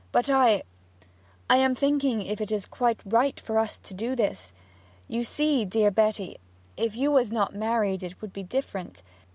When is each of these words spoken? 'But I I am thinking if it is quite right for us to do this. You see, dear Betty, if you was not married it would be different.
'But 0.11 0.31
I 0.31 0.63
I 1.47 1.57
am 1.57 1.75
thinking 1.75 2.23
if 2.23 2.41
it 2.41 2.51
is 2.51 2.65
quite 2.65 2.99
right 3.05 3.39
for 3.39 3.59
us 3.59 3.77
to 3.77 3.93
do 3.93 4.15
this. 4.15 4.51
You 5.07 5.23
see, 5.23 5.63
dear 5.63 5.91
Betty, 5.91 6.37
if 6.75 6.95
you 6.95 7.11
was 7.11 7.31
not 7.31 7.53
married 7.53 8.01
it 8.01 8.19
would 8.19 8.33
be 8.33 8.41
different. 8.41 9.03